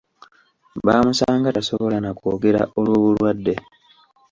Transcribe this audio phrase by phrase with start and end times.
[0.85, 3.53] Baamusanga tasobola na kwogera olw'obulwadde.